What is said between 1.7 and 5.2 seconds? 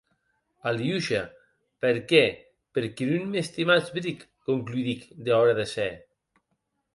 per qué, per qué non m'estimatz bric, concludic